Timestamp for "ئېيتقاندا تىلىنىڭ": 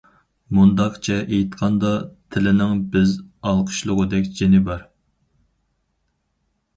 1.25-2.73